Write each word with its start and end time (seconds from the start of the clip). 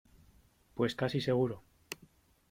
pues 0.73 0.95
casi 0.95 1.21
seguro 1.21 1.61